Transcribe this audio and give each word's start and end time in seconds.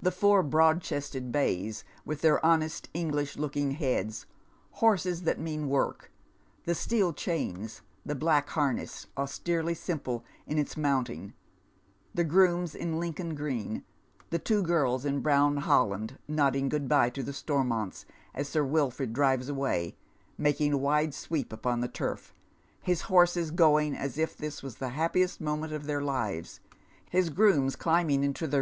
the 0.00 0.10
four 0.10 0.42
broad 0.42 0.80
chested 0.82 1.30
bays, 1.30 1.84
Avith 2.04 2.22
theii 2.28 2.40
honest 2.42 2.92
EngUsh 2.92 3.36
looking 3.36 3.70
heads, 3.70 4.26
horses 4.72 5.22
that 5.22 5.38
mean 5.38 5.68
work, 5.68 6.10
the 6.64 6.72
steeJ 6.72 7.14
chains, 7.14 7.80
the 8.04 8.16
black 8.16 8.48
harness, 8.48 9.06
austerely 9.16 9.74
simple 9.74 10.24
in 10.44 10.58
its 10.58 10.76
mounting, 10.76 11.34
tha 12.12 12.24
grooms 12.24 12.74
in 12.74 12.98
Lincoln 12.98 13.36
green, 13.36 13.84
the 14.30 14.40
two 14.40 14.60
girls 14.60 15.04
in 15.04 15.20
brown 15.20 15.58
holland 15.58 16.18
nodding 16.26 16.68
good 16.68 16.88
bye 16.88 17.10
to 17.10 17.22
the 17.22 17.30
Stormonts 17.32 18.04
as 18.34 18.48
Sir 18.48 18.64
Wilford 18.64 19.12
drives 19.12 19.48
away, 19.48 19.94
making 20.36 20.72
a 20.72 20.76
wide 20.78 21.14
sweep 21.14 21.52
upon 21.52 21.78
the 21.80 21.86
turf, 21.86 22.34
his 22.82 23.02
horses 23.02 23.52
going 23.52 23.94
as 23.94 24.18
if 24.18 24.36
this 24.36 24.64
was 24.64 24.74
tlie 24.78 24.90
happiest 24.90 25.40
moment 25.40 25.72
of 25.72 25.84
tliek 25.84 26.02
lives, 26.04 26.58
his 27.08 27.30
grooma 27.30 27.78
climbing 27.78 28.24
into 28.24 28.48
their 28.48 28.50
Town 28.50 28.54
and 28.54 28.54
Cmir. 28.54 28.58